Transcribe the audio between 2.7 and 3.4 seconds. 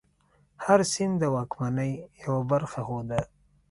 ښودله.